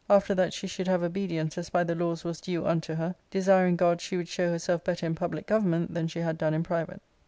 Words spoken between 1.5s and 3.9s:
as by the laws was due unto her, desiring